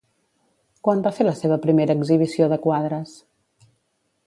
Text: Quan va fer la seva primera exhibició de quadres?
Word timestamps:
Quan 0.87 1.03
va 1.07 1.11
fer 1.17 1.27
la 1.27 1.33
seva 1.41 1.59
primera 1.67 1.97
exhibició 2.01 2.49
de 2.55 2.59
quadres? 2.67 3.15